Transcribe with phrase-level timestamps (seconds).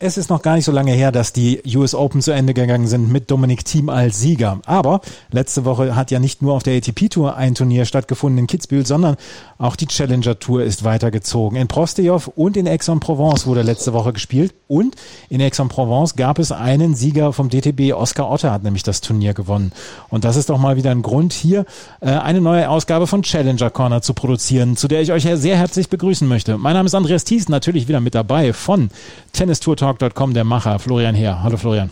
[0.00, 2.88] Es ist noch gar nicht so lange her, dass die US Open zu Ende gegangen
[2.88, 4.58] sind mit Dominik Thiem als Sieger.
[4.66, 5.00] Aber
[5.30, 8.84] letzte Woche hat ja nicht nur auf der ATP Tour ein Turnier stattgefunden in Kitzbühel,
[8.84, 9.14] sondern
[9.56, 11.56] auch die Challenger Tour ist weitergezogen.
[11.56, 14.96] In Prostejov und in Aix-en-Provence wurde letzte Woche gespielt und
[15.28, 17.94] in Aix-en-Provence gab es einen Sieger vom DTB.
[17.94, 19.70] Oskar Otte hat nämlich das Turnier gewonnen.
[20.08, 21.66] Und das ist doch mal wieder ein Grund, hier
[22.00, 25.88] äh, eine neue Ausgabe von Challenger Corner zu produzieren, zu der ich euch sehr herzlich
[25.88, 26.58] begrüßen möchte.
[26.58, 28.90] Mein Name ist Andreas Thies, natürlich wieder mit dabei von
[29.32, 31.42] Tennis Tour Talk Talk.com, der Macher, Florian Heer.
[31.42, 31.90] Hallo Florian.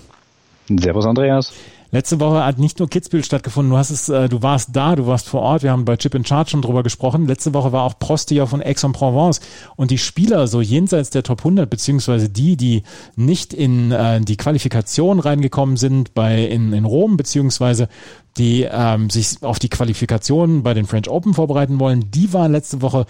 [0.80, 1.52] Servus Andreas.
[1.91, 5.06] Letzte Woche hat nicht nur Kitzbühel stattgefunden, du hast es, äh, du warst da, du
[5.06, 7.27] warst vor Ort, wir haben bei Chip in Charge schon drüber gesprochen.
[7.27, 9.42] Letzte Woche war auch Prostillon von Aix-en-Provence
[9.77, 12.83] und die Spieler so jenseits der Top 100, beziehungsweise die, die
[13.14, 17.91] nicht in äh, die Qualifikation reingekommen sind bei in, in Rom, beziehungsweise
[18.39, 22.80] die ähm, sich auf die Qualifikation bei den French Open vorbereiten wollen, die waren letzte
[22.80, 23.05] Woche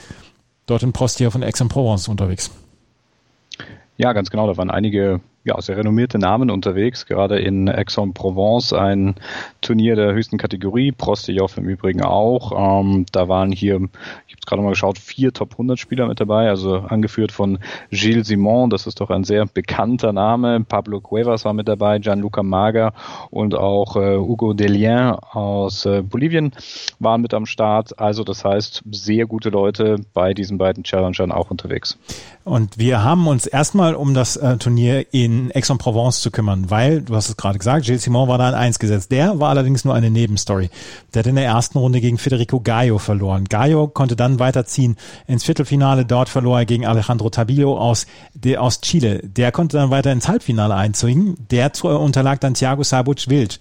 [0.66, 2.50] dort in Prostillon von Aix-en-Provence unterwegs.
[4.02, 4.48] Ja, ganz genau.
[4.48, 9.16] Da waren einige ja, sehr renommierte Namen unterwegs, gerade in Aix-en-Provence, ein
[9.60, 12.80] Turnier der höchsten Kategorie, Prostejov im Übrigen auch.
[12.80, 16.20] Ähm, da waren hier, ich habe es gerade mal geschaut, vier Top 100 Spieler mit
[16.20, 17.58] dabei, also angeführt von
[17.90, 22.42] Gilles Simon, das ist doch ein sehr bekannter Name, Pablo Cuevas war mit dabei, Gianluca
[22.42, 22.92] Mager
[23.30, 26.52] und auch äh, Hugo Delien aus äh, Bolivien
[27.00, 27.98] waren mit am Start.
[27.98, 31.98] Also das heißt, sehr gute Leute bei diesen beiden Challengern auch unterwegs.
[32.44, 37.14] Und wir haben uns erstmal um das äh, Turnier in Aix-en-Provence zu kümmern, weil, du
[37.14, 39.12] hast es gerade gesagt, Gilles Simon war da in eins gesetzt.
[39.12, 40.68] Der war allerdings nur eine Nebenstory.
[41.14, 43.44] Der hat in der ersten Runde gegen Federico Gallo verloren.
[43.44, 44.96] Gallo konnte dann weiterziehen
[45.28, 46.04] ins Viertelfinale.
[46.04, 49.20] Dort verlor er gegen Alejandro Tabillo aus, der, aus Chile.
[49.22, 51.36] Der konnte dann weiter ins Halbfinale einziehen.
[51.50, 53.60] Der unterlag dann Thiago Sabuc-Wild.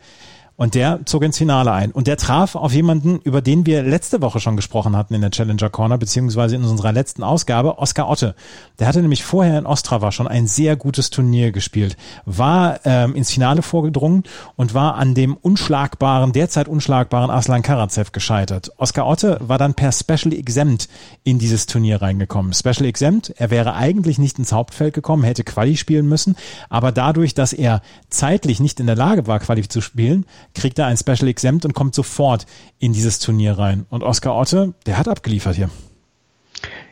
[0.62, 1.92] Und der zog ins Finale ein.
[1.92, 5.32] Und der traf auf jemanden, über den wir letzte Woche schon gesprochen hatten in der
[5.32, 8.36] Challenger Corner, beziehungsweise in unserer letzten Ausgabe, Oskar Otte.
[8.78, 13.32] Der hatte nämlich vorher in Ostrava schon ein sehr gutes Turnier gespielt, war ähm, ins
[13.32, 14.22] Finale vorgedrungen
[14.56, 18.72] und war an dem unschlagbaren, derzeit unschlagbaren Aslan Karatsev gescheitert.
[18.78, 20.90] Oskar Otte war dann per Special Exempt
[21.24, 22.54] in dieses Turnier reingekommen.
[22.54, 26.36] Special Exempt, er wäre eigentlich nicht ins Hauptfeld gekommen, hätte Quali spielen müssen,
[26.70, 27.82] aber dadurch, dass er
[28.12, 31.74] zeitlich nicht in der Lage war, Quali zu spielen, kriegt er ein Special Exempt und
[31.74, 32.46] kommt sofort
[32.80, 33.86] in dieses Turnier rein.
[33.90, 35.70] Und Oskar Otte, der hat abgeliefert hier.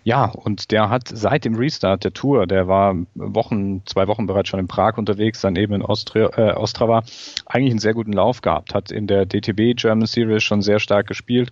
[0.04, 4.50] Ja, und der hat seit dem Restart der Tour, der war Wochen, zwei Wochen bereits
[4.50, 7.04] schon in Prag unterwegs, dann eben in Ostri äh, Ostrava,
[7.46, 11.08] eigentlich einen sehr guten Lauf gehabt, hat in der DTB German Series schon sehr stark
[11.08, 11.52] gespielt,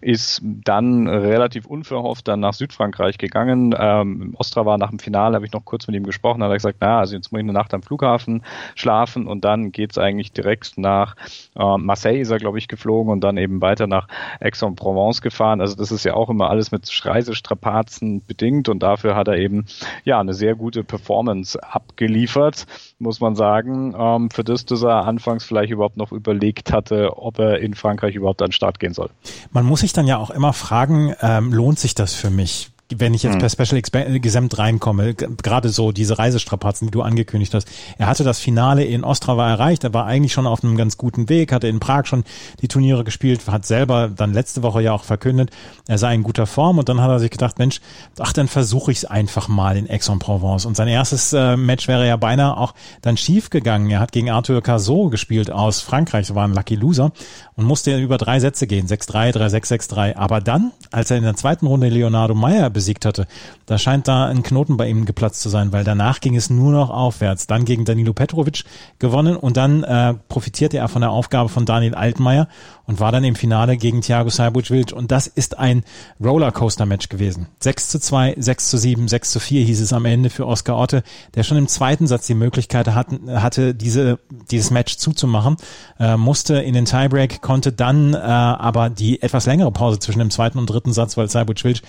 [0.00, 3.74] ist dann relativ unverhofft dann nach Südfrankreich gegangen.
[3.78, 6.78] Ähm, Ostrava nach dem Finale habe ich noch kurz mit ihm gesprochen, hat er gesagt,
[6.80, 8.42] na, also jetzt muss ich eine Nacht am Flughafen
[8.74, 11.16] schlafen und dann geht's eigentlich direkt nach
[11.56, 14.08] äh, Marseille ist er, glaube ich, geflogen und dann eben weiter nach
[14.40, 15.60] Aix-en-Provence gefahren.
[15.60, 19.36] Also das ist ja auch immer alles mit Reisestrapazen Schmerzen bedingt und dafür hat er
[19.36, 19.66] eben
[20.04, 22.66] ja eine sehr gute Performance abgeliefert,
[22.98, 27.38] muss man sagen, ähm, für das, dass er anfangs vielleicht überhaupt noch überlegt hatte, ob
[27.38, 29.10] er in Frankreich überhaupt an den Start gehen soll.
[29.52, 32.70] Man muss sich dann ja auch immer fragen, ähm, lohnt sich das für mich?
[32.94, 33.40] Wenn ich jetzt hm.
[33.40, 37.68] per Special Exempt reinkomme, gerade so diese Reisestrapazen, die du angekündigt hast.
[37.98, 41.28] Er hatte das Finale in Ostrava erreicht, er war eigentlich schon auf einem ganz guten
[41.28, 42.24] Weg, hatte in Prag schon
[42.62, 45.50] die Turniere gespielt, hat selber dann letzte Woche ja auch verkündet,
[45.86, 47.80] er sei in guter Form und dann hat er sich gedacht, Mensch,
[48.18, 50.64] ach, dann versuche ich es einfach mal in Aix-en-Provence.
[50.64, 53.90] Und sein erstes äh, Match wäre ja beinahe auch dann schief gegangen.
[53.90, 57.12] Er hat gegen Arthur Cazot gespielt aus Frankreich, war ein Lucky Loser
[57.54, 60.16] und musste über drei Sätze gehen, 6-3, 3-6, 6-3.
[60.16, 63.26] Aber dann, als er in der zweiten Runde Leonardo Meyer besiegt hatte.
[63.66, 66.70] Da scheint da ein Knoten bei ihm geplatzt zu sein, weil danach ging es nur
[66.70, 67.48] noch aufwärts.
[67.48, 68.62] Dann gegen Danilo Petrovic
[69.00, 72.46] gewonnen und dann äh, profitierte er von der Aufgabe von Daniel Altmaier
[72.88, 74.94] und war dann im Finale gegen Thiago Saibuc-Wild.
[74.94, 75.84] Und das ist ein
[76.24, 77.46] Rollercoaster-Match gewesen.
[77.60, 80.78] 6 zu 2, 6 zu 7, 6 zu 4 hieß es am Ende für Oskar
[80.78, 81.02] Otte,
[81.34, 84.18] der schon im zweiten Satz die Möglichkeit hatten, hatte, diese,
[84.50, 85.58] dieses Match zuzumachen,
[86.00, 90.30] äh, musste in den Tiebreak, konnte dann äh, aber die etwas längere Pause zwischen dem
[90.30, 91.82] zweiten und dritten Satz, weil Saibuc-Wild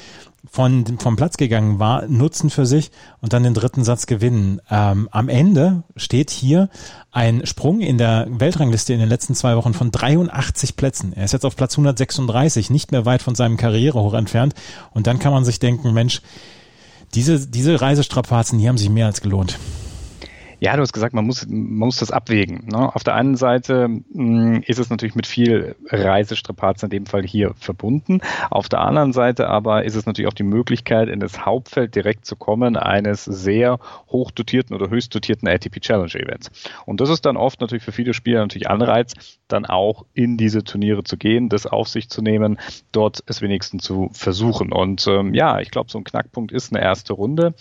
[0.50, 2.92] von, vom Platz gegangen war, nutzen für sich
[3.22, 4.62] und dann den dritten Satz gewinnen.
[4.70, 6.70] Ähm, am Ende steht hier
[7.12, 10.89] ein Sprung in der Weltrangliste in den letzten zwei Wochen von 83 Plätzen.
[11.16, 14.54] Er ist jetzt auf Platz 136, nicht mehr weit von seinem Karrierehoch entfernt.
[14.92, 16.22] Und dann kann man sich denken, Mensch,
[17.16, 19.58] diese, diese Reisestrapazen, die haben sich mehr als gelohnt.
[20.62, 22.68] Ja, du hast gesagt, man muss, man muss das abwägen.
[22.68, 22.94] Ne?
[22.94, 27.24] Auf der einen Seite mh, hm, ist es natürlich mit viel Reisestrapazen in dem Fall
[27.24, 28.20] hier verbunden.
[28.50, 32.26] Auf der anderen Seite aber ist es natürlich auch die Möglichkeit, in das Hauptfeld direkt
[32.26, 36.52] zu kommen eines sehr hochdotierten oder höchst dotierten ATP Challenge Events.
[36.86, 39.14] Und das ist dann oft natürlich für viele Spieler natürlich Anreiz,
[39.52, 42.60] dann auch in diese Turniere zu gehen, das auf sich zu nehmen,
[42.92, 44.72] dort es wenigstens zu versuchen.
[44.72, 47.54] Und ähm, ja, ich glaube, so ein Knackpunkt ist eine erste Runde.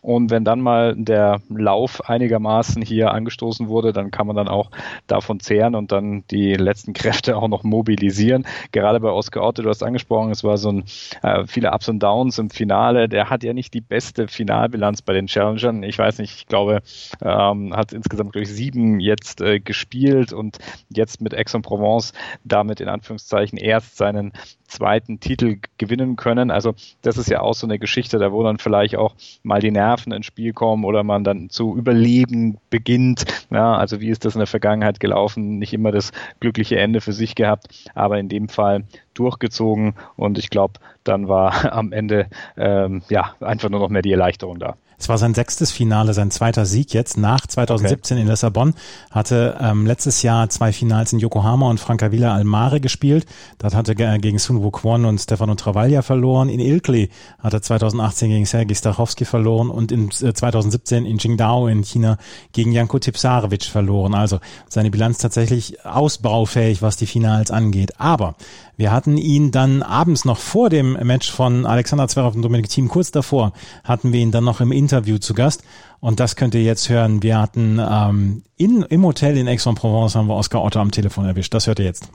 [0.00, 4.70] Und wenn dann mal der Lauf einigermaßen hier angestoßen wurde, dann kann man dann auch
[5.06, 8.46] davon zehren und dann die letzten Kräfte auch noch mobilisieren.
[8.72, 10.84] Gerade bei Oscar Otte, du hast angesprochen, es war so ein
[11.22, 13.08] äh, viele Ups und Downs im Finale.
[13.08, 15.82] Der hat ja nicht die beste Finalbilanz bei den Challengern.
[15.82, 16.82] Ich weiß nicht, ich glaube,
[17.22, 20.58] ähm, hat insgesamt glaube ich sieben jetzt äh, gespielt und
[20.88, 22.12] jetzt mit Aix-en-Provence
[22.44, 24.32] damit in Anführungszeichen erst seinen
[24.66, 26.50] zweiten Titel gewinnen können.
[26.50, 29.70] Also das ist ja auch so eine Geschichte, da wo dann vielleicht auch mal die
[29.70, 33.24] Nerven ins Spiel kommen oder man dann zu überleben beginnt.
[33.50, 35.58] Ja, also wie ist das in der Vergangenheit gelaufen?
[35.58, 38.84] Nicht immer das glückliche Ende für sich gehabt, aber in dem Fall
[39.14, 44.12] durchgezogen und ich glaube, dann war am Ende ähm, ja einfach nur noch mehr die
[44.12, 44.76] Erleichterung da.
[44.98, 48.22] Es war sein sechstes Finale, sein zweiter Sieg jetzt nach 2017 okay.
[48.22, 48.74] in Lissabon.
[49.10, 53.26] Hatte ähm, letztes Jahr zwei Finals in Yokohama und Francavilla Almare gespielt.
[53.58, 56.48] Dort hatte er gegen Sun Wukong und Stefano Travaglia verloren.
[56.48, 61.68] In Ilkley hat er 2018 gegen Sergei Stachowski verloren und in äh, 2017 in Qingdao
[61.68, 62.18] in China
[62.52, 64.14] gegen Janko Tipsarevic verloren.
[64.14, 64.38] Also
[64.68, 67.98] seine Bilanz tatsächlich ausbaufähig, was die Finals angeht.
[67.98, 68.36] Aber
[68.76, 72.88] wir hatten ihn dann abends noch vor dem Match von Alexander Zverev und Dominik Thiem,
[72.88, 73.52] kurz davor,
[73.84, 75.64] hatten wir ihn dann noch im Interview zu Gast.
[76.00, 77.22] Und das könnt ihr jetzt hören.
[77.22, 81.54] Wir hatten ähm, in, im Hotel in Aix-en-Provence haben wir Oskar Otto am Telefon erwischt.
[81.54, 82.10] Das hört ihr jetzt.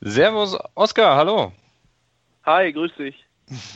[0.00, 1.52] Servus, Oskar, hallo.
[2.44, 3.14] Hi, grüß dich.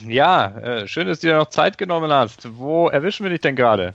[0.07, 2.57] Ja, äh, schön, dass du dir noch Zeit genommen hast.
[2.57, 3.95] Wo erwischen wir dich denn gerade?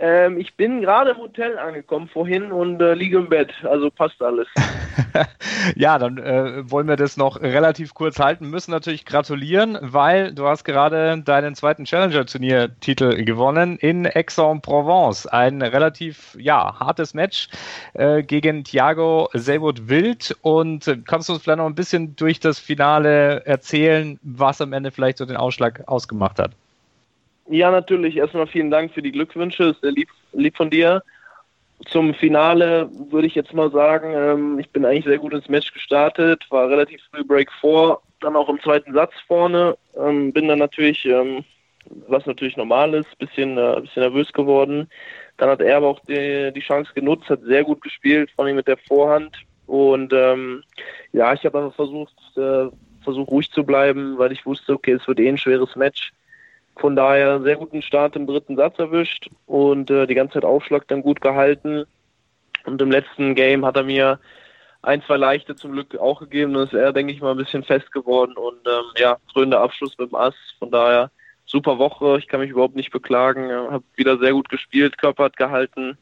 [0.00, 4.22] Ähm, ich bin gerade im Hotel angekommen vorhin und äh, liege im Bett, also passt
[4.22, 4.46] alles.
[5.74, 8.48] ja, dann äh, wollen wir das noch relativ kurz halten.
[8.48, 15.26] Müssen natürlich gratulieren, weil du hast gerade deinen zweiten Challenger-Turnier-Titel gewonnen in Aix-en-Provence.
[15.26, 17.48] Ein relativ ja hartes Match
[17.94, 20.36] äh, gegen Thiago Seywood Wild.
[20.42, 24.92] Und kannst du uns vielleicht noch ein bisschen durch das Finale erzählen, was am Ende
[24.92, 26.52] vielleicht so den Ausschlag ausgemacht hat?
[27.48, 28.16] Ja, natürlich.
[28.16, 29.64] Erstmal vielen Dank für die Glückwünsche.
[29.64, 31.02] Ist sehr lieb, lieb von dir.
[31.86, 35.72] Zum Finale würde ich jetzt mal sagen, ähm, ich bin eigentlich sehr gut ins Match
[35.72, 40.58] gestartet, war relativ früh Break vor, dann auch im zweiten Satz vorne, ähm, bin dann
[40.58, 41.44] natürlich, ähm,
[42.08, 44.90] was natürlich normal ist, bisschen, äh, bisschen nervös geworden.
[45.36, 48.56] Dann hat er aber auch die, die Chance genutzt, hat sehr gut gespielt, vor allem
[48.56, 49.36] mit der Vorhand.
[49.66, 50.64] Und ähm,
[51.12, 52.66] ja, ich habe einfach versucht, äh,
[53.04, 56.12] versucht ruhig zu bleiben, weil ich wusste, okay, es wird eh ein schweres Match.
[56.78, 60.86] Von daher sehr guten Start im dritten Satz erwischt und äh, die ganze Zeit Aufschlag
[60.88, 61.84] dann gut gehalten.
[62.64, 64.20] Und im letzten Game hat er mir
[64.82, 66.54] ein, zwei leichte zum Glück auch gegeben.
[66.54, 69.98] Da ist er, denke ich mal, ein bisschen fest geworden und ähm, ja, krönender Abschluss
[69.98, 70.34] mit dem Ass.
[70.58, 71.10] Von daher
[71.46, 72.18] super Woche.
[72.18, 73.50] Ich kann mich überhaupt nicht beklagen.
[73.50, 75.98] Habe wieder sehr gut gespielt, Körper hat gehalten.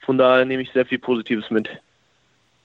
[0.00, 1.68] Von daher nehme ich sehr viel Positives mit.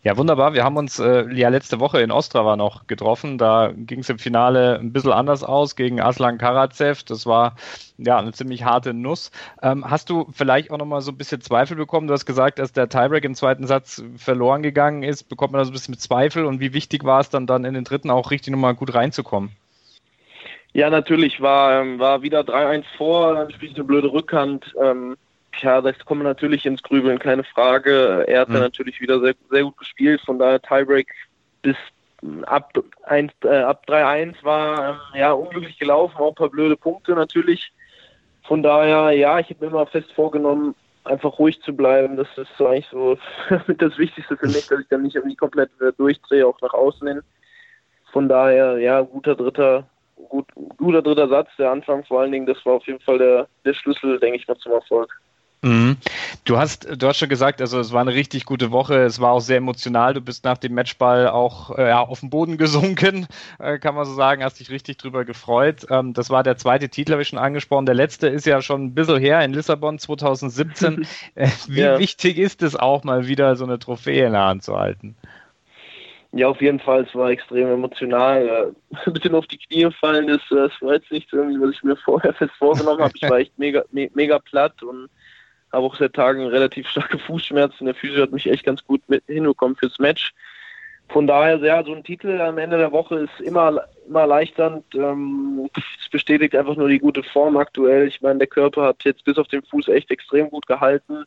[0.02, 0.54] Ja, wunderbar.
[0.54, 3.38] Wir haben uns äh, ja letzte Woche in Ostrava noch getroffen.
[3.38, 7.04] Da ging es im Finale ein bisschen anders aus gegen Aslan Karatsev.
[7.04, 7.58] Das war
[7.98, 9.30] ja eine ziemlich harte Nuss.
[9.62, 12.08] Ähm, hast du vielleicht auch nochmal so ein bisschen Zweifel bekommen?
[12.08, 15.28] Du hast gesagt, dass der Tiebreak im zweiten Satz verloren gegangen ist.
[15.28, 16.46] Bekommt man da so ein bisschen mit Zweifel?
[16.46, 19.52] Und wie wichtig war es dann, dann in den dritten auch richtig nochmal gut reinzukommen?
[20.72, 24.74] Ja, natürlich war, ähm, war wieder 3-1 vor, dann spielt eine blöde Rückhand.
[24.82, 25.18] Ähm,
[25.62, 28.26] ja, das kommt natürlich ins Grübeln, keine Frage.
[28.28, 28.60] Er hat mhm.
[28.60, 31.08] natürlich wieder sehr, sehr gut gespielt, von daher Tiebreak
[31.62, 31.76] bis
[32.46, 32.74] ab,
[33.08, 37.72] äh, ab 3-1 war ähm, ja unglücklich gelaufen, auch ein paar blöde Punkte natürlich.
[38.44, 42.18] Von daher, ja, ich habe mir immer fest vorgenommen, einfach ruhig zu bleiben.
[42.18, 43.18] Das ist so eigentlich so
[43.78, 47.22] das Wichtigste für mich, dass ich dann nicht irgendwie komplett durchdrehe, auch nach außen hin.
[48.12, 50.48] Von daher, ja, guter dritter, gut,
[50.78, 53.74] guter dritter Satz, der Anfang vor allen Dingen, das war auf jeden Fall der, der
[53.74, 55.22] Schlüssel, denke ich mal, zum Erfolg.
[55.62, 55.98] Mhm.
[56.46, 59.04] Du hast, du hast schon gesagt, also es war eine richtig gute Woche.
[59.04, 60.14] Es war auch sehr emotional.
[60.14, 63.28] Du bist nach dem Matchball auch äh, auf den Boden gesunken,
[63.60, 64.44] äh, kann man so sagen.
[64.44, 65.86] Hast dich richtig drüber gefreut.
[65.90, 67.86] Ähm, das war der zweite Titel, habe ich schon angesprochen.
[67.86, 71.06] Der letzte ist ja schon ein bisschen her in Lissabon 2017.
[71.36, 72.00] äh, wie ja.
[72.00, 75.16] wichtig ist es auch mal wieder so eine Trophäe in der Hand zu halten?
[76.32, 77.04] Ja, auf jeden Fall.
[77.04, 78.74] Es war extrem emotional.
[79.06, 81.98] Ein bisschen auf die Knie fallen, das, das war jetzt nicht irgendwie, was ich mir
[81.98, 83.14] vorher fest vorgenommen habe.
[83.16, 85.10] Ich war echt mega, me mega platt und
[85.72, 87.86] habe auch seit Tagen relativ starke Fußschmerzen.
[87.86, 90.34] Der Physio hat mich echt ganz gut mit hinbekommen fürs Match.
[91.10, 94.84] von daher, ja, so ein Titel am Ende der Woche ist immer, immer erleichternd.
[94.94, 98.08] Ähm, es bestätigt einfach nur die gute Form aktuell.
[98.08, 101.24] Ich meine, der Körper hat jetzt bis auf den Fuß echt extrem gut gehalten.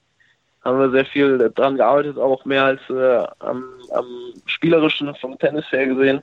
[0.64, 4.06] Haben wir sehr viel dran gearbeitet, auch mehr als äh, am, am
[4.46, 6.22] spielerischen vom Tennis her gesehen.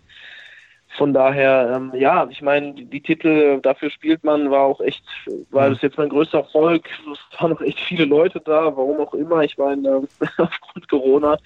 [0.99, 5.01] Von daher, ähm, ja, ich meine, die, die, Titel, dafür spielt man, war auch echt,
[5.49, 6.89] war das jetzt mein größter Erfolg.
[7.09, 9.41] Es waren noch echt viele Leute da, warum auch immer.
[9.43, 11.37] Ich meine, äh, aufgrund Corona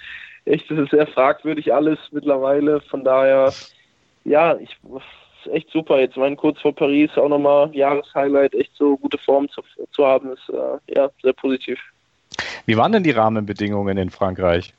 [0.46, 2.82] echt, das ist sehr fragwürdig alles mittlerweile.
[2.82, 3.54] Von daher,
[4.26, 4.76] ja, ich
[5.46, 6.00] ist echt super.
[6.00, 10.32] Jetzt mein kurz vor Paris auch nochmal Jahreshighlight, echt so gute Form zu, zu haben,
[10.34, 11.80] ist äh, ja sehr positiv.
[12.66, 14.74] Wie waren denn die Rahmenbedingungen in Frankreich?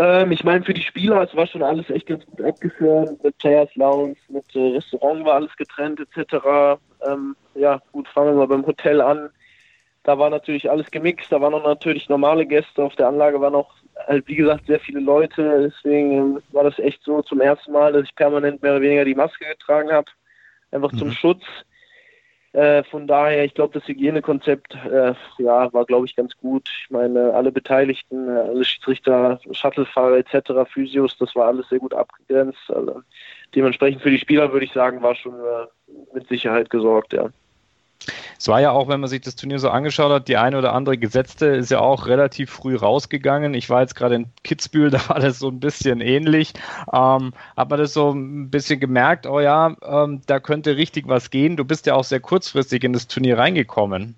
[0.00, 3.36] Ähm, ich meine, für die Spieler, es war schon alles echt ganz gut abgeführt, mit
[3.36, 6.78] Players Lounge, mit äh, Restaurant war alles getrennt, etc.
[7.06, 9.28] Ähm, ja, gut, fangen wir mal beim Hotel an.
[10.04, 13.54] Da war natürlich alles gemixt, da waren auch natürlich normale Gäste, auf der Anlage waren
[13.54, 13.74] auch,
[14.06, 17.92] halt, wie gesagt, sehr viele Leute, deswegen ähm, war das echt so zum ersten Mal,
[17.92, 20.10] dass ich permanent mehr oder weniger die Maske getragen habe,
[20.70, 20.98] einfach mhm.
[20.98, 21.42] zum Schutz.
[22.52, 26.68] Äh, von daher, ich glaube, das Hygienekonzept äh, ja, war, glaube ich, ganz gut.
[26.82, 31.94] Ich meine, alle Beteiligten, äh, alle Schiedsrichter, Shuttlefahrer etc., Physios, das war alles sehr gut
[31.94, 32.58] abgegrenzt.
[32.68, 33.02] Also,
[33.54, 35.66] dementsprechend für die Spieler würde ich sagen, war schon äh,
[36.12, 37.28] mit Sicherheit gesorgt, ja.
[38.38, 40.72] Es war ja auch, wenn man sich das Turnier so angeschaut hat, die eine oder
[40.72, 43.52] andere Gesetzte ist ja auch relativ früh rausgegangen.
[43.54, 46.52] Ich war jetzt gerade in Kitzbühel, da war das so ein bisschen ähnlich.
[46.92, 51.30] Ähm, hat man das so ein bisschen gemerkt, oh ja, ähm, da könnte richtig was
[51.30, 51.56] gehen.
[51.56, 54.16] Du bist ja auch sehr kurzfristig in das Turnier reingekommen.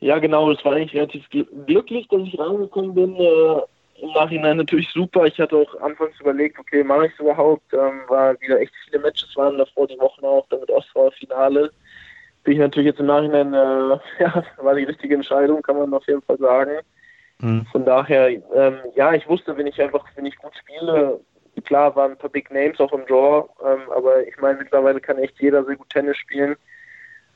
[0.00, 1.24] Ja, genau, das war eigentlich relativ
[1.66, 3.16] glücklich, dass ich reingekommen bin.
[3.16, 5.24] Äh, Im Nachhinein natürlich super.
[5.24, 7.72] Ich hatte auch anfangs überlegt, okay, mache ich es überhaupt?
[7.72, 11.70] Ähm, war wieder echt viele Matches waren davor die Wochen auch, damit Ostfrau Finale
[12.44, 16.06] bin ich natürlich jetzt im Nachhinein, äh, ja, war die richtige Entscheidung, kann man auf
[16.06, 16.72] jeden Fall sagen.
[17.40, 17.66] Mhm.
[17.72, 21.20] Von daher, ähm, ja, ich wusste, wenn ich einfach, wenn ich gut spiele,
[21.64, 25.18] klar waren ein paar Big Names auch im Draw, ähm, aber ich meine, mittlerweile kann
[25.18, 26.56] echt jeder sehr gut Tennis spielen.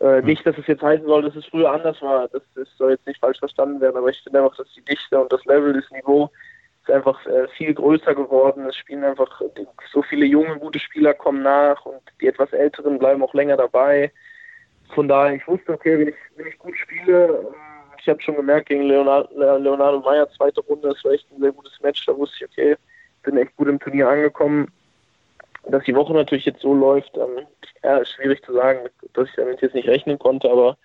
[0.00, 0.26] Äh, mhm.
[0.26, 3.06] Nicht, dass es jetzt heißen soll, dass es früher anders war, das, das soll jetzt
[3.06, 5.90] nicht falsch verstanden werden, aber ich finde einfach, dass die Dichte und das Level, das
[5.90, 6.30] Niveau
[6.82, 8.66] ist einfach äh, viel größer geworden.
[8.66, 9.42] Es spielen einfach
[9.92, 14.12] so viele junge, gute Spieler kommen nach und die etwas Älteren bleiben auch länger dabei
[14.94, 17.54] von daher, ich wusste, okay, wenn ich, wenn ich gut spiele, ähm,
[18.00, 19.28] ich habe schon gemerkt gegen Leonardo,
[19.58, 22.76] Leonardo Meyer, zweite Runde, das war echt ein sehr gutes Match, da wusste ich, okay,
[23.22, 24.72] bin echt gut im Turnier angekommen.
[25.66, 27.46] Dass die Woche natürlich jetzt so läuft, ähm,
[27.82, 30.78] ja, ist schwierig zu sagen, dass ich damit jetzt nicht rechnen konnte, aber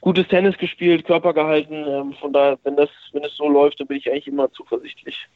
[0.00, 3.86] gutes Tennis gespielt, Körper gehalten, ähm, von daher, wenn das, wenn es so läuft, dann
[3.86, 5.28] bin ich eigentlich immer zuversichtlich.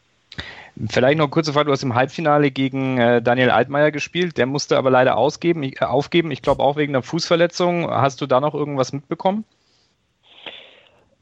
[0.88, 4.46] Vielleicht noch eine kurze Frage, du hast im Halbfinale gegen äh, Daniel Altmaier gespielt, der
[4.46, 7.90] musste aber leider ausgeben, ich, äh, aufgeben, ich glaube auch wegen einer Fußverletzung.
[7.90, 9.44] Hast du da noch irgendwas mitbekommen?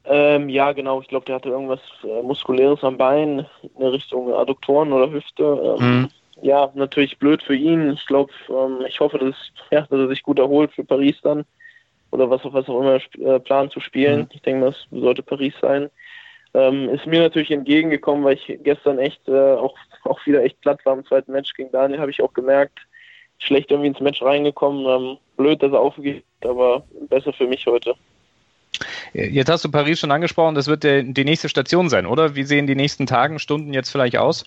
[0.05, 3.45] Ähm, ja, genau, ich glaube, der hatte irgendwas äh, Muskuläres am Bein
[3.77, 5.77] in Richtung Adduktoren oder Hüfte.
[5.79, 6.09] Ähm, mhm.
[6.41, 7.91] Ja, natürlich blöd für ihn.
[7.91, 9.35] Ich glaube, ähm, ich hoffe, dass,
[9.71, 11.45] ja, dass er sich gut erholt für Paris dann
[12.11, 14.21] oder was, was auch immer äh, plant zu spielen.
[14.21, 14.27] Mhm.
[14.31, 15.89] Ich denke, das sollte Paris sein.
[16.53, 20.79] Ähm, ist mir natürlich entgegengekommen, weil ich gestern echt äh, auch, auch wieder echt platt
[20.85, 22.79] war im zweiten Match gegen Daniel, habe ich auch gemerkt.
[23.37, 24.85] Schlecht irgendwie ins Match reingekommen.
[24.85, 27.95] Ähm, blöd, dass er aufgeht, aber besser für mich heute.
[29.13, 32.35] Jetzt hast du Paris schon angesprochen, das wird der, die nächste Station sein, oder?
[32.35, 34.45] Wie sehen die nächsten Tagen, Stunden jetzt vielleicht aus?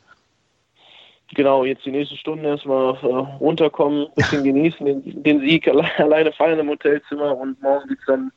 [1.34, 5.66] Genau, jetzt die nächsten Stunden erstmal äh, runterkommen, bisschen genießen, den, den Sieg
[5.98, 8.30] alleine feiern im Hotelzimmer und morgen geht es dann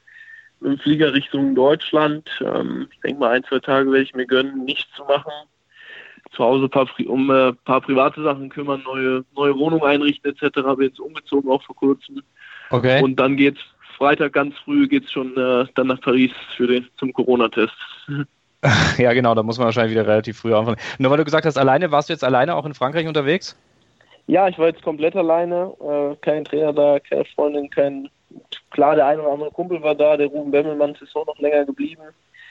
[0.66, 2.30] im Flieger Richtung Deutschland.
[2.42, 5.32] Ähm, ich denke mal, ein, zwei Tage werde ich mir gönnen, nichts zu machen.
[6.32, 10.56] Zu Hause paar, um ein äh, paar private Sachen kümmern, neue, neue Wohnung einrichten etc.
[10.76, 12.22] Bin jetzt umgezogen auch vor kurzem.
[12.72, 13.02] Okay.
[13.02, 13.62] Und dann geht's
[13.98, 17.74] Freitag ganz früh geht's schon äh, dann nach Paris für den zum Corona-Test.
[18.98, 20.80] Ja, genau, da muss man wahrscheinlich wieder relativ früh anfangen.
[20.98, 23.56] Nur weil du gesagt hast, alleine, warst du jetzt alleine auch in Frankreich unterwegs?
[24.26, 25.72] Ja, ich war jetzt komplett alleine.
[25.80, 28.10] Äh, kein Trainer da, keine Freundin, kein
[28.76, 31.66] klar, der eine oder andere Kumpel war da, der Ruben Bemmelmann ist auch noch länger
[31.66, 32.04] geblieben.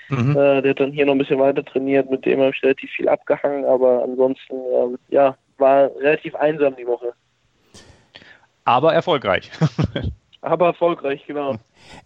[0.08, 0.30] Mhm.
[0.30, 2.90] Äh, der hat dann hier noch ein bisschen weiter trainiert, mit dem habe ich relativ
[2.90, 7.12] viel abgehangen, aber ansonsten, ähm, ja, war relativ einsam die Woche.
[8.64, 9.50] Aber erfolgreich.
[10.44, 11.56] aber erfolgreich, genau.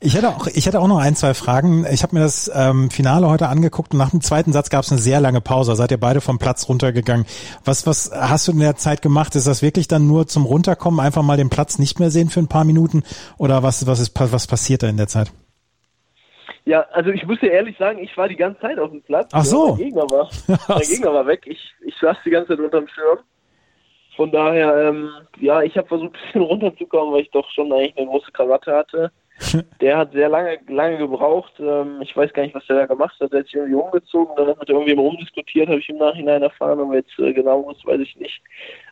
[0.00, 1.85] Ich hätte auch, ich hätte auch noch ein, zwei Fragen.
[1.90, 4.92] Ich habe mir das ähm, Finale heute angeguckt und nach dem zweiten Satz gab es
[4.92, 5.75] eine sehr lange Pause.
[5.76, 7.26] Seid ihr beide vom Platz runtergegangen?
[7.64, 9.35] Was, was hast du in der Zeit gemacht?
[9.35, 12.40] Ist das wirklich dann nur zum Runterkommen, einfach mal den Platz nicht mehr sehen für
[12.40, 13.02] ein paar Minuten?
[13.38, 15.33] Oder was, was ist, was passiert da in der Zeit?
[16.64, 19.30] Ja, also ich muss dir ehrlich sagen, ich war die ganze Zeit auf dem Platz.
[19.33, 19.76] Ach so.
[19.76, 20.28] Der Gegner war,
[20.68, 21.47] der Gegner war weg.
[21.47, 23.18] Ich, ich saß die ganze Zeit unterm Schirm.
[24.18, 27.96] Von daher, ähm, ja, ich habe versucht, ein bisschen runterzukommen, weil ich doch schon eigentlich
[27.96, 29.12] eine große Krawatte hatte.
[29.80, 31.52] der hat sehr lange, lange gebraucht.
[31.60, 33.32] Ähm, ich weiß gar nicht, was der da gemacht hat.
[33.32, 36.80] Der hat sich irgendwie umgezogen, dann hat er irgendwie rumdiskutiert, habe ich im Nachhinein erfahren,
[36.80, 38.42] aber jetzt äh, genau was weiß ich nicht.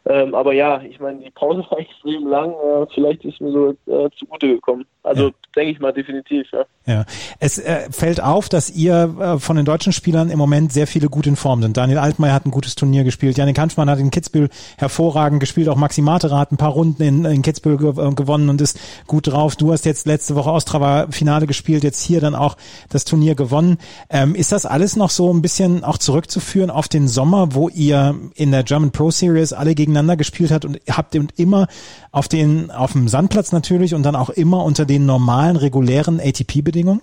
[0.09, 2.53] Ähm, aber ja, ich meine, die Pause war extrem lang.
[2.53, 4.87] Äh, vielleicht ist mir so äh, zugute gekommen.
[5.03, 5.35] Also ja.
[5.55, 6.47] denke ich mal definitiv.
[6.53, 6.65] Ja.
[6.87, 7.05] ja.
[7.39, 11.09] Es äh, fällt auf, dass ihr äh, von den deutschen Spielern im Moment sehr viele
[11.09, 11.77] gut in Form sind.
[11.77, 13.37] Daniel Altmaier hat ein gutes Turnier gespielt.
[13.37, 14.49] Janik Hanschmann hat in Kitzbühel
[14.79, 15.69] hervorragend gespielt.
[15.69, 18.79] Auch Maxi Matera hat ein paar Runden in, in Kitzbühel ge äh, gewonnen und ist
[19.07, 19.57] gut drauf.
[19.57, 22.57] Du hast jetzt letzte Woche Ostrava Finale gespielt, jetzt hier dann auch
[22.91, 23.79] das Turnier gewonnen.
[24.11, 28.15] Ähm, ist das alles noch so ein bisschen auch zurückzuführen auf den Sommer, wo ihr
[28.35, 31.69] in der German Pro Series alle gegeneinander gespielt habt und habt immer
[32.11, 36.21] auf den auf dem Sandplatz natürlich und dann auch immer unter den den normalen, regulären
[36.21, 37.03] ATP-Bedingungen?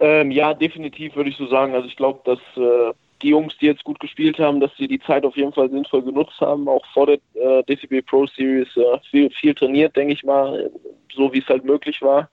[0.00, 1.74] Ähm, ja, definitiv würde ich so sagen.
[1.74, 5.00] Also ich glaube, dass äh, die Jungs, die jetzt gut gespielt haben, dass sie die
[5.00, 8.98] Zeit auf jeden Fall sinnvoll genutzt haben, auch vor der äh, DCB Pro Series äh,
[9.10, 10.70] viel, viel trainiert, denke ich mal,
[11.14, 12.28] so wie es halt möglich war.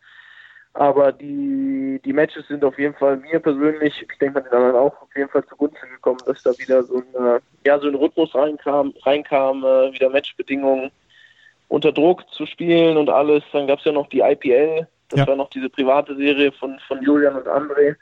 [0.74, 4.76] Aber die, die Matches sind auf jeden Fall mir persönlich, ich denke mal den anderen
[4.76, 7.96] auch, auf jeden Fall zugunsten gekommen, dass da wieder so ein, äh, ja, so ein
[7.96, 10.92] Rhythmus reinkam, reinkam äh, wieder Matchbedingungen
[11.68, 13.44] unter Druck zu spielen und alles.
[13.52, 15.28] Dann gab es ja noch die IPL, das ja.
[15.28, 17.96] war noch diese private Serie von, von Julian und André.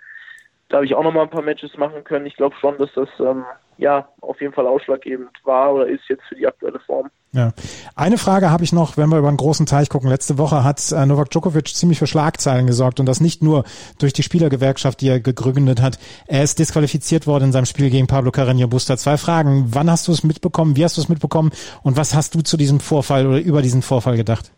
[0.69, 2.25] Da habe ich auch noch mal ein paar Matches machen können.
[2.25, 3.45] Ich glaube schon, dass das ähm,
[3.77, 7.09] ja auf jeden Fall ausschlaggebend war oder ist jetzt für die aktuelle Form.
[7.31, 7.53] Ja.
[7.95, 10.09] Eine Frage habe ich noch, wenn wir über einen großen Teich gucken.
[10.09, 13.63] Letzte Woche hat äh, Novak Djokovic ziemlich für Schlagzeilen gesorgt und das nicht nur
[13.99, 15.99] durch die Spielergewerkschaft, die er gegründet hat.
[16.27, 18.97] Er ist disqualifiziert worden in seinem Spiel gegen Pablo Carreño Busta.
[18.97, 19.67] Zwei Fragen.
[19.69, 20.75] Wann hast du es mitbekommen?
[20.75, 21.51] Wie hast du es mitbekommen?
[21.83, 24.51] Und was hast du zu diesem Vorfall oder über diesen Vorfall gedacht?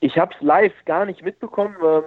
[0.00, 2.04] Ich habe es live gar nicht mitbekommen, ähm,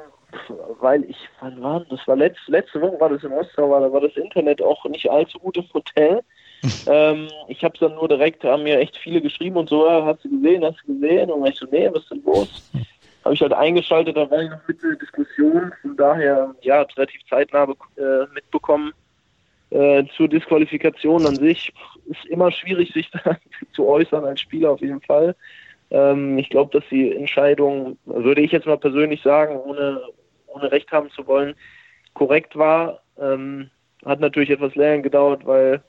[0.79, 2.07] weil ich, wann war das?
[2.07, 5.39] war letzte, letzte Woche war das in Ostrau, da war das Internet auch nicht allzu
[5.39, 6.21] gut im Hotel
[6.87, 10.25] ähm, ich habe es dann nur direkt, haben mir echt viele geschrieben und so, hast
[10.25, 11.31] du gesehen, hast du gesehen?
[11.31, 12.69] Und ich so, nee, was ist denn los?
[13.25, 17.21] Habe ich halt eingeschaltet, da war ich noch mit der Diskussion, von daher, ja, relativ
[17.29, 17.67] zeitnah
[17.97, 18.93] äh, mitbekommen.
[19.71, 21.73] Äh, zur Disqualifikation an sich
[22.05, 23.35] ist immer schwierig, sich da
[23.73, 25.35] zu äußern als Spieler auf jeden Fall.
[25.91, 30.01] Ähm, ich glaube, dass die Entscheidung, würde ich jetzt mal persönlich sagen, ohne,
[30.53, 31.55] ohne Recht haben zu wollen,
[32.13, 33.01] korrekt war.
[33.19, 33.69] Ähm,
[34.05, 35.83] hat natürlich etwas länger gedauert, weil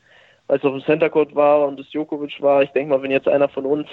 [0.48, 2.62] als auf dem Center Court war und es Djokovic war.
[2.62, 3.88] Ich denke mal, wenn jetzt einer von uns,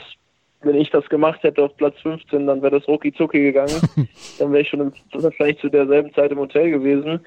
[0.62, 3.80] wenn ich das gemacht hätte auf Platz 15, dann wäre das rucki zucki gegangen.
[4.40, 7.24] dann wäre ich schon wahrscheinlich zu derselben Zeit im Hotel gewesen.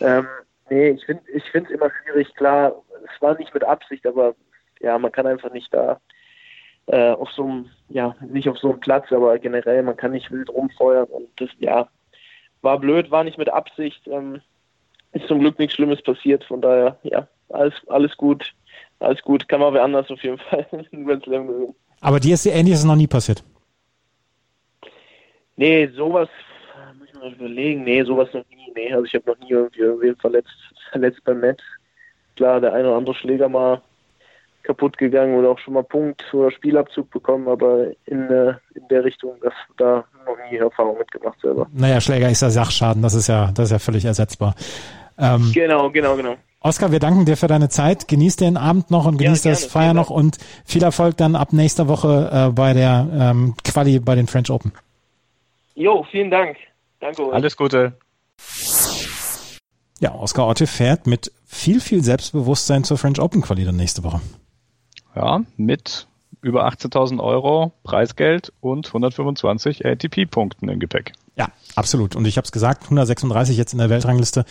[0.00, 0.26] Ähm,
[0.70, 2.34] nee, ich finde ich es immer schwierig.
[2.36, 2.72] Klar,
[3.04, 4.34] es war nicht mit Absicht, aber
[4.80, 6.00] ja, man kann einfach nicht da
[6.86, 10.30] äh, auf so einem, ja, nicht auf so einem Platz, aber generell, man kann nicht
[10.30, 11.88] wild rumfeuern und das, ja,
[12.62, 14.06] war blöd, war nicht mit Absicht.
[14.08, 14.40] Ähm,
[15.12, 18.54] ist zum Glück nichts Schlimmes passiert, von daher, ja, alles, alles gut
[19.00, 21.74] alles gut, kann man wer anders auf jeden Fall in Grand Slam gewinnen.
[22.00, 23.42] Aber dir ist ähnliches noch nie passiert?
[25.56, 26.28] Nee, sowas,
[26.98, 29.80] muss ich mal überlegen, nee, sowas noch nie, nee, also ich habe noch nie irgendwie
[29.80, 30.54] irgendwen verletzt,
[30.90, 31.62] verletzt beim Match.
[32.36, 33.82] Klar, der eine oder andere Schläger mal
[34.62, 39.04] kaputt gegangen oder auch schon mal Punkt oder Spielabzug bekommen, aber in, äh, in der
[39.04, 41.66] Richtung, das da noch nie Erfahrung mitgemacht selber.
[41.72, 44.54] Naja, Schläger ist ja Sachschaden, das ist ja, das ist ja völlig ersetzbar.
[45.18, 46.36] Ähm, genau, genau, genau.
[46.62, 48.06] Oskar, wir danken dir für deine Zeit.
[48.06, 51.54] Genieß den Abend noch und genieß ja, das Feier noch und viel Erfolg dann ab
[51.54, 54.72] nächster Woche äh, bei der ähm, Quali bei den French Open.
[55.74, 56.56] Jo, vielen Dank.
[57.00, 57.32] Danke euch.
[57.32, 57.94] Alles Gute.
[60.00, 64.20] Ja, Oskar Otte fährt mit viel, viel Selbstbewusstsein zur French Open Quali dann nächste Woche.
[65.14, 66.06] Ja, mit
[66.42, 71.12] über 18.000 Euro Preisgeld und 125 ATP-Punkten im Gepäck.
[71.36, 72.16] Ja, absolut.
[72.16, 74.44] Und ich habe es gesagt, 136 jetzt in der Weltrangliste.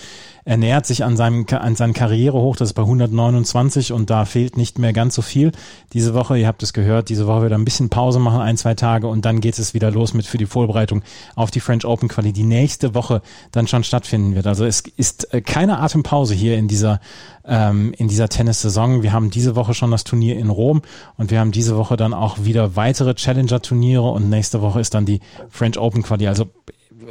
[0.43, 4.57] Er nähert sich an seinem an seinen Karrierehoch, das ist bei 129 und da fehlt
[4.57, 5.51] nicht mehr ganz so viel.
[5.93, 8.57] Diese Woche, ihr habt es gehört, diese Woche wird er ein bisschen Pause machen, ein,
[8.57, 11.03] zwei Tage und dann geht es wieder los mit für die Vorbereitung
[11.35, 14.47] auf die French Open Quali, die nächste Woche dann schon stattfinden wird.
[14.47, 17.01] Also es ist äh, keine Atempause hier in dieser
[17.49, 19.03] ähm, in dieser Tennissaison.
[19.03, 20.81] Wir haben diese Woche schon das Turnier in Rom
[21.17, 25.05] und wir haben diese Woche dann auch wieder weitere Challenger-Turniere und nächste Woche ist dann
[25.05, 26.27] die French Open Quali.
[26.27, 26.45] Also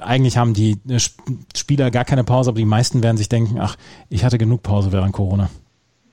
[0.01, 0.99] eigentlich haben die äh,
[1.57, 3.77] Spieler gar keine Pause, aber die meisten werden sich denken, ach,
[4.09, 5.51] ich hatte genug Pause während Corona.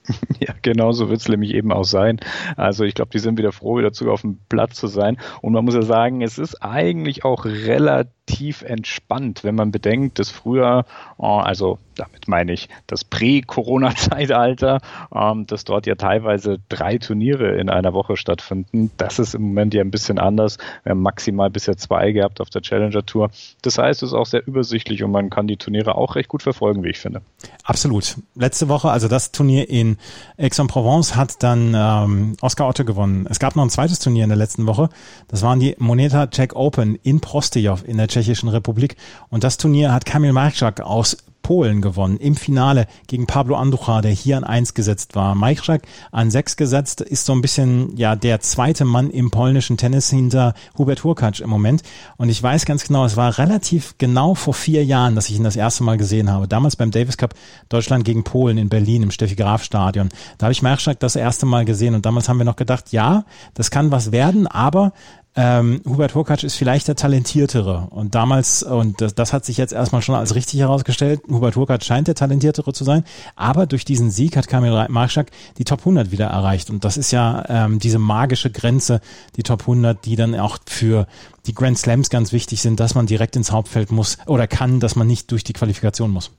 [0.38, 2.20] Ja, genau so wird es nämlich eben auch sein.
[2.56, 5.18] Also ich glaube, die sind wieder froh, wieder zurück auf dem Platz zu sein.
[5.42, 10.18] Und man muss ja sagen, es ist eigentlich auch relativ relativ entspannt, wenn man bedenkt,
[10.18, 10.84] dass früher,
[11.16, 14.80] oh, also damit meine ich das Prä-Corona-Zeitalter,
[15.14, 18.90] ähm, dass dort ja teilweise drei Turniere in einer Woche stattfinden.
[18.98, 20.58] Das ist im Moment ja ein bisschen anders.
[20.82, 23.30] Wir haben maximal bisher zwei gehabt auf der Challenger Tour.
[23.62, 26.42] Das heißt, es ist auch sehr übersichtlich und man kann die Turniere auch recht gut
[26.42, 27.22] verfolgen, wie ich finde.
[27.64, 28.16] Absolut.
[28.34, 29.96] Letzte Woche, also das Turnier in
[30.36, 33.26] Aix-en-Provence hat dann ähm, Oscar Otto gewonnen.
[33.30, 34.90] Es gab noch ein zweites Turnier in der letzten Woche.
[35.28, 38.96] Das waren die Moneta Czech Open in Prostejov in der Tschechischen Republik.
[39.28, 44.10] Und das Turnier hat Kamil Marczak aus Polen gewonnen im Finale gegen Pablo Andujar, der
[44.10, 45.36] hier an eins gesetzt war.
[45.36, 50.10] Majchrzak an sechs gesetzt, ist so ein bisschen ja der zweite Mann im polnischen Tennis
[50.10, 51.84] hinter Hubert Hurkacz im Moment.
[52.16, 55.44] Und ich weiß ganz genau, es war relativ genau vor vier Jahren, dass ich ihn
[55.44, 56.48] das erste Mal gesehen habe.
[56.48, 57.34] Damals beim Davis Cup
[57.68, 60.08] Deutschland gegen Polen in Berlin im Steffi Graf Stadion.
[60.38, 63.24] Da habe ich Majchrzak das erste Mal gesehen und damals haben wir noch gedacht, ja,
[63.54, 64.92] das kann was werden, aber
[65.36, 67.88] ähm, Hubert Hurkacz ist vielleicht der talentiertere.
[67.90, 71.84] Und damals, und das, das hat sich jetzt erstmal schon als richtig herausgestellt, Hubert Hurkacz
[71.84, 73.04] scheint der talentiertere zu sein,
[73.36, 76.70] aber durch diesen Sieg hat Kamil Marschak die Top 100 wieder erreicht.
[76.70, 79.00] Und das ist ja ähm, diese magische Grenze,
[79.36, 81.06] die Top 100, die dann auch für
[81.46, 84.96] die Grand Slams ganz wichtig sind, dass man direkt ins Hauptfeld muss oder kann, dass
[84.96, 86.30] man nicht durch die Qualifikation muss.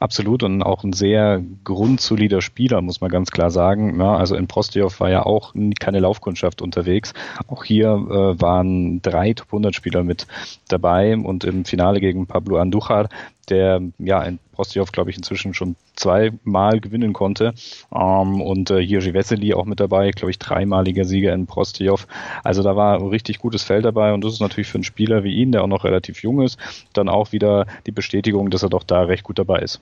[0.00, 4.00] Absolut und auch ein sehr grundsolider Spieler, muss man ganz klar sagen.
[4.00, 7.12] Ja, also in Prostjov war ja auch keine Laufkundschaft unterwegs.
[7.48, 10.26] Auch hier äh, waren drei Top 100 Spieler mit
[10.68, 13.10] dabei und im Finale gegen Pablo Andujar
[13.50, 17.54] der ja in Prostjov, glaube ich, inzwischen schon zweimal gewinnen konnte.
[17.94, 22.06] Ähm, und äh, Jirgi Vesely auch mit dabei, glaube ich, dreimaliger Sieger in Prostjov.
[22.44, 25.24] Also da war ein richtig gutes Feld dabei und das ist natürlich für einen Spieler
[25.24, 26.58] wie ihn, der auch noch relativ jung ist,
[26.92, 29.80] dann auch wieder die Bestätigung, dass er doch da recht gut dabei ist.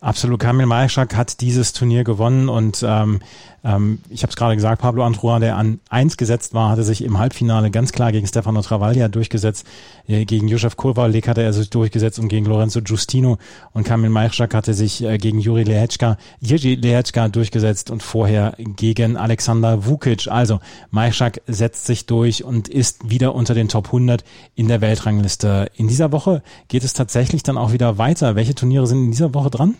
[0.00, 0.40] Absolut.
[0.40, 3.20] Kamil Majschak hat dieses Turnier gewonnen und ähm,
[3.64, 7.02] ähm, ich habe es gerade gesagt, Pablo Antrua, der an eins gesetzt war, hatte sich
[7.02, 9.66] im Halbfinale ganz klar gegen Stefano Travaglia durchgesetzt.
[10.06, 13.38] Äh, gegen Josef Kowalik hatte er sich durchgesetzt und gegen Lorenzo Giustino.
[13.72, 19.16] Und Kamil Majchak hatte sich äh, gegen Juri Lehečka, Jiří Lehečka durchgesetzt und vorher gegen
[19.16, 20.26] Alexander Vukic.
[20.26, 20.58] Also
[20.90, 24.24] Majchak setzt sich durch und ist wieder unter den Top 100
[24.56, 25.70] in der Weltrangliste.
[25.76, 28.34] In dieser Woche geht es tatsächlich dann auch wieder weiter.
[28.34, 29.76] Welche Turniere sind in dieser Woche dran?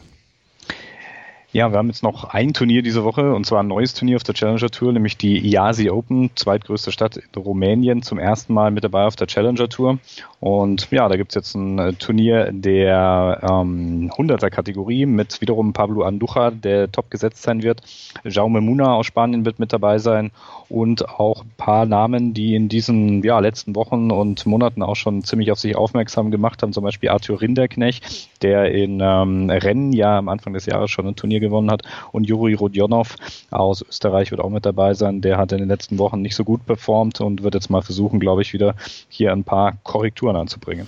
[1.51, 4.23] Ja, wir haben jetzt noch ein Turnier diese Woche und zwar ein neues Turnier auf
[4.23, 8.85] der Challenger Tour, nämlich die IASI Open, zweitgrößte Stadt in Rumänien, zum ersten Mal mit
[8.85, 9.99] dabei auf der Challenger Tour.
[10.41, 16.03] Und ja, da gibt's jetzt ein äh, Turnier der ähm, 100er Kategorie mit wiederum Pablo
[16.03, 17.81] Andujar, der top gesetzt sein wird.
[18.25, 20.31] Jaume Muna aus Spanien wird mit dabei sein
[20.69, 25.25] und auch ein paar Namen, die in diesen ja, letzten Wochen und Monaten auch schon
[25.25, 30.19] ziemlich auf sich aufmerksam gemacht haben, zum Beispiel Arthur Rinderknecht, der in ähm, Rennen ja
[30.19, 33.17] am Anfang des Jahres schon ein Turnier gewonnen hat und Juri Rodionov
[33.51, 35.21] aus Österreich wird auch mit dabei sein.
[35.21, 38.21] Der hat in den letzten Wochen nicht so gut performt und wird jetzt mal versuchen,
[38.21, 38.77] glaube ich, wieder
[39.09, 40.87] hier ein paar Korrekturen anzubringen.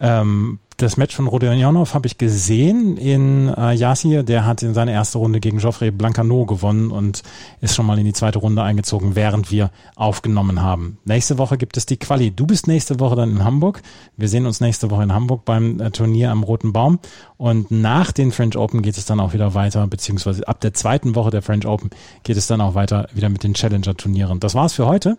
[0.00, 4.22] Ähm, das Match von Rodionov habe ich gesehen in äh, Yassir.
[4.22, 7.22] Der hat in seiner ersten Runde gegen Geoffrey Blancano gewonnen und
[7.60, 10.98] ist schon mal in die zweite Runde eingezogen, während wir aufgenommen haben.
[11.04, 12.30] Nächste Woche gibt es die Quali.
[12.30, 13.82] Du bist nächste Woche dann in Hamburg.
[14.16, 16.98] Wir sehen uns nächste Woche in Hamburg beim äh, Turnier am Roten Baum.
[17.38, 21.14] Und nach den French Open geht es dann auch wieder weiter, beziehungsweise ab der zweiten
[21.14, 21.90] Woche der French Open
[22.22, 24.40] geht es dann auch weiter wieder mit den Challenger-Turnieren.
[24.40, 25.16] Das war's für heute.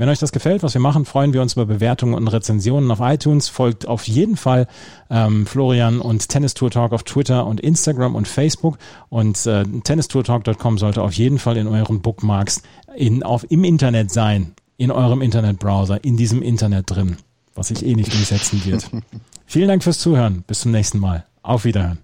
[0.00, 3.00] Wenn euch das gefällt, was wir machen, freuen wir uns über Bewertungen und Rezensionen auf
[3.00, 3.48] iTunes.
[3.48, 4.66] Folgt auf jeden Fall
[5.10, 8.78] ähm, Florian und Tennis Tour Talk auf Twitter und Instagram und Facebook.
[9.08, 12.62] Und äh, tennistourtalk.com sollte auf jeden Fall in euren Bookmarks
[12.96, 17.16] in, auf, im Internet sein, in eurem Internetbrowser, in diesem Internet drin,
[17.54, 18.88] was sich eh nicht durchsetzen wird.
[19.46, 20.44] Vielen Dank fürs Zuhören.
[20.46, 21.24] Bis zum nächsten Mal.
[21.42, 21.98] Auf Wiederhören.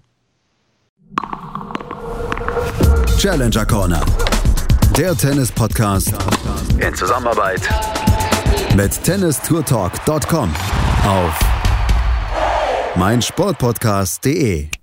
[3.17, 4.01] Challenger Corner.
[4.97, 6.13] Der Tennis-Podcast
[6.79, 7.61] in Zusammenarbeit
[8.75, 10.51] mit tennistourtalk.com
[11.05, 11.56] auf
[12.97, 14.76] meinsportpodcast.de.